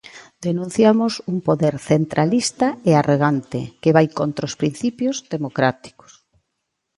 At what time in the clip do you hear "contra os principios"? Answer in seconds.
4.19-5.15